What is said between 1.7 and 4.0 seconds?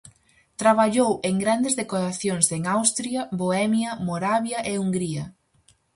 decoracións en Austria, Bohemia,